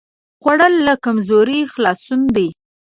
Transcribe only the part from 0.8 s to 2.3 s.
له کمزورۍ خلاصون